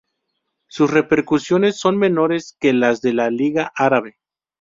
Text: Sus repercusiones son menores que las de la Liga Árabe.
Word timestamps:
Sus 0.67 0.89
repercusiones 0.89 1.75
son 1.79 1.95
menores 1.99 2.57
que 2.59 2.73
las 2.73 3.01
de 3.03 3.13
la 3.13 3.29
Liga 3.29 3.71
Árabe. 3.75 4.17